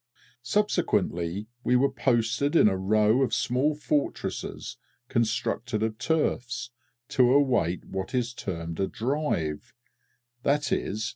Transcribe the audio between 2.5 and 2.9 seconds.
in a